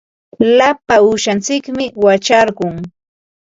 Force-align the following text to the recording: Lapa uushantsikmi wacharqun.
Lapa 0.57 0.95
uushantsikmi 1.05 1.85
wacharqun. 2.03 2.75